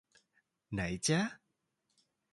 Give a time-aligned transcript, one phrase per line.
[0.71, 1.19] ไหนจ้ะ